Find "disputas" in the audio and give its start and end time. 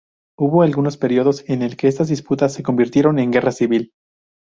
2.07-2.53